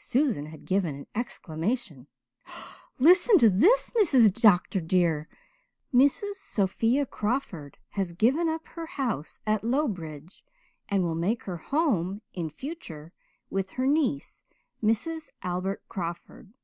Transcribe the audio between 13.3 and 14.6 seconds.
with her niece,